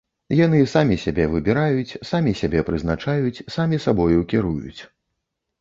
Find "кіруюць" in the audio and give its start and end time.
4.33-4.81